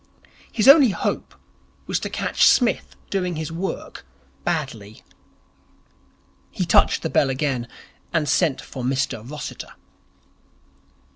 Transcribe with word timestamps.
His 0.51 0.67
only 0.67 0.89
hope 0.89 1.35
was 1.85 1.99
to 1.99 2.09
catch 2.09 2.43
Psmith 2.47 2.95
doing 3.11 3.35
his 3.35 3.51
work 3.51 4.03
badly. 4.43 5.03
He 6.49 6.65
touched 6.65 7.03
the 7.03 7.09
bell 7.11 7.29
again, 7.29 7.67
and 8.11 8.27
sent 8.27 8.61
for 8.61 8.81
Mr 8.83 9.21
Rossiter. 9.23 9.73